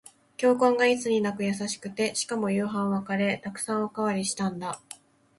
[0.35, 3.49] 教官がいつになく優しくて、しかも夕飯はカレー。
[3.59, 4.81] 沢山おかわりしたんだ。